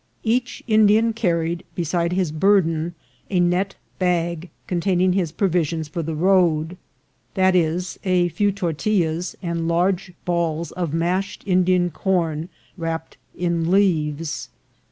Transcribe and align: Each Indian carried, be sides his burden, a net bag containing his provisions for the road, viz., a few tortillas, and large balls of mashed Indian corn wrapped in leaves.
Each 0.23 0.63
Indian 0.65 1.13
carried, 1.13 1.63
be 1.75 1.83
sides 1.83 2.15
his 2.15 2.31
burden, 2.31 2.95
a 3.29 3.39
net 3.39 3.75
bag 3.99 4.49
containing 4.65 5.13
his 5.13 5.31
provisions 5.31 5.87
for 5.87 6.01
the 6.01 6.15
road, 6.15 6.75
viz., 7.35 7.99
a 8.03 8.29
few 8.29 8.51
tortillas, 8.51 9.35
and 9.43 9.67
large 9.67 10.13
balls 10.25 10.71
of 10.71 10.91
mashed 10.91 11.43
Indian 11.45 11.91
corn 11.91 12.49
wrapped 12.77 13.17
in 13.37 13.69
leaves. 13.69 14.49